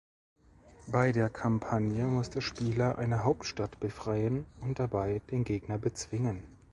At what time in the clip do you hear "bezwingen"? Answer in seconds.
5.77-6.41